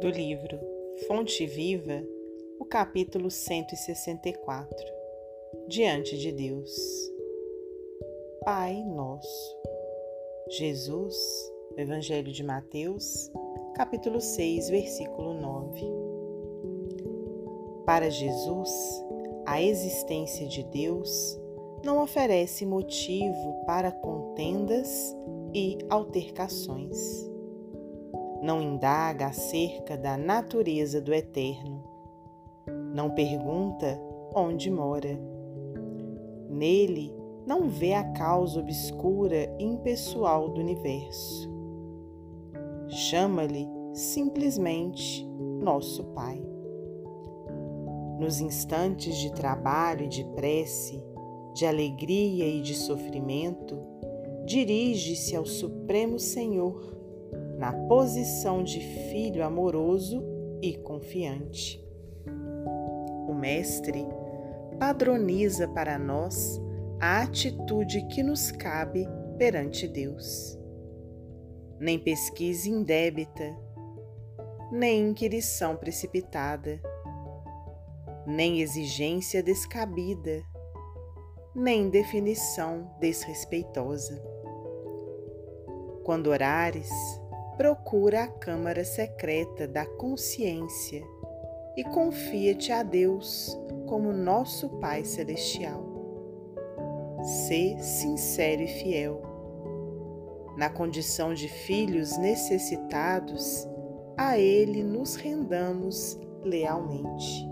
do 0.00 0.08
livro 0.08 0.58
Fonte 1.06 1.44
Viva, 1.44 2.02
o 2.58 2.64
capítulo 2.64 3.30
164 3.30 4.74
Diante 5.68 6.16
de 6.16 6.32
Deus. 6.32 6.74
Pai 8.42 8.82
Nosso. 8.82 9.58
Jesus, 10.48 11.14
Evangelho 11.76 12.32
de 12.32 12.42
Mateus, 12.42 13.30
capítulo 13.74 14.22
6, 14.22 14.70
versículo 14.70 15.34
9. 15.34 15.82
Para 17.84 18.08
Jesus, 18.08 18.70
a 19.44 19.60
existência 19.60 20.46
de 20.46 20.62
Deus 20.64 21.38
não 21.84 22.02
oferece 22.02 22.64
motivo 22.64 23.64
para 23.66 23.92
contendas 23.92 25.14
e 25.52 25.76
altercações 25.90 27.29
não 28.42 28.60
indaga 28.60 29.26
acerca 29.26 29.96
da 29.96 30.16
natureza 30.16 31.00
do 31.00 31.12
eterno, 31.12 31.84
não 32.94 33.10
pergunta 33.10 34.00
onde 34.34 34.70
mora. 34.70 35.18
Nele 36.48 37.14
não 37.46 37.68
vê 37.68 37.94
a 37.94 38.04
causa 38.12 38.60
obscura 38.60 39.54
e 39.58 39.64
impessoal 39.64 40.48
do 40.48 40.60
universo. 40.60 41.48
Chama-lhe 42.88 43.68
simplesmente 43.92 45.26
nosso 45.60 46.04
Pai. 46.12 46.42
Nos 48.18 48.40
instantes 48.40 49.16
de 49.16 49.32
trabalho 49.32 50.04
e 50.04 50.08
de 50.08 50.24
prece, 50.34 51.02
de 51.54 51.66
alegria 51.66 52.46
e 52.46 52.60
de 52.60 52.74
sofrimento, 52.74 53.78
dirige-se 54.44 55.34
ao 55.34 55.46
Supremo 55.46 56.18
Senhor 56.18 56.99
na 57.60 57.74
posição 57.74 58.64
de 58.64 58.80
filho 58.80 59.44
amoroso 59.44 60.24
e 60.62 60.78
confiante. 60.78 61.78
O 63.28 63.34
Mestre 63.34 64.06
padroniza 64.78 65.68
para 65.68 65.98
nós 65.98 66.58
a 66.98 67.20
atitude 67.20 68.06
que 68.06 68.22
nos 68.22 68.50
cabe 68.50 69.06
perante 69.36 69.86
Deus. 69.86 70.58
Nem 71.78 71.98
pesquisa 71.98 72.66
indébita, 72.66 73.54
nem 74.72 75.10
inquirição 75.10 75.76
precipitada, 75.76 76.80
nem 78.26 78.62
exigência 78.62 79.42
descabida, 79.42 80.42
nem 81.54 81.90
definição 81.90 82.90
desrespeitosa. 82.98 84.18
Quando 86.04 86.28
orares, 86.28 87.19
procura 87.60 88.22
a 88.22 88.26
câmara 88.26 88.82
secreta 88.86 89.68
da 89.68 89.84
consciência 89.84 91.06
e 91.76 91.84
confia-te 91.84 92.72
a 92.72 92.82
Deus 92.82 93.54
como 93.86 94.14
nosso 94.14 94.70
Pai 94.80 95.04
Celestial. 95.04 95.84
Sê 97.22 97.76
sincero 97.78 98.62
e 98.62 98.66
fiel. 98.66 99.20
Na 100.56 100.70
condição 100.70 101.34
de 101.34 101.48
filhos 101.48 102.16
necessitados, 102.16 103.68
a 104.16 104.38
Ele 104.38 104.82
nos 104.82 105.14
rendamos 105.14 106.18
lealmente. 106.42 107.46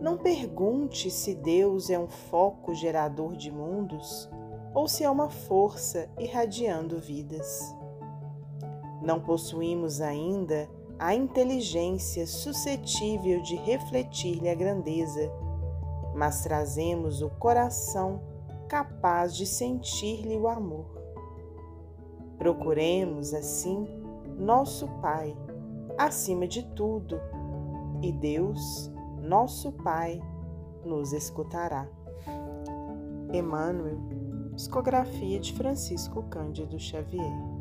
Não 0.00 0.16
pergunte 0.16 1.10
se 1.10 1.34
Deus 1.34 1.90
é 1.90 1.98
um 1.98 2.08
foco 2.08 2.72
gerador 2.72 3.36
de 3.36 3.50
mundos 3.50 4.30
ou 4.72 4.86
se 4.86 5.02
é 5.02 5.10
uma 5.10 5.28
força 5.28 6.08
irradiando 6.16 7.00
vidas. 7.00 7.79
Não 9.02 9.20
possuímos 9.20 10.00
ainda 10.00 10.68
a 10.98 11.14
inteligência 11.14 12.26
suscetível 12.26 13.40
de 13.42 13.56
refletir-lhe 13.56 14.48
a 14.48 14.54
grandeza, 14.54 15.32
mas 16.14 16.42
trazemos 16.42 17.22
o 17.22 17.30
coração 17.30 18.20
capaz 18.68 19.34
de 19.34 19.46
sentir-lhe 19.46 20.36
o 20.36 20.46
amor. 20.46 20.84
Procuremos, 22.36 23.32
assim, 23.32 23.86
nosso 24.38 24.86
Pai, 25.00 25.36
acima 25.98 26.46
de 26.46 26.62
tudo, 26.74 27.18
e 28.02 28.12
Deus, 28.12 28.90
nosso 29.22 29.72
Pai, 29.72 30.20
nos 30.84 31.12
escutará. 31.12 31.88
Emmanuel, 33.32 33.98
psicografia 34.54 35.38
de 35.38 35.52
Francisco 35.52 36.22
Cândido 36.24 36.78
Xavier. 36.78 37.59